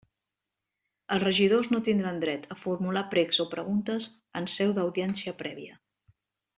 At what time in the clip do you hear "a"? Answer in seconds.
2.55-2.59